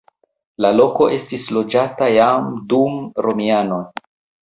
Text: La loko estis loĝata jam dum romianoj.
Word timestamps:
La 0.65 0.71
loko 0.77 1.09
estis 1.17 1.45
loĝata 1.59 2.09
jam 2.17 2.51
dum 2.75 3.01
romianoj. 3.29 3.83